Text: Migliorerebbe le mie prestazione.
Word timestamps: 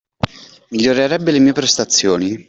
Migliorerebbe 0.69 1.29
le 1.29 1.37
mie 1.37 1.51
prestazione. 1.51 2.39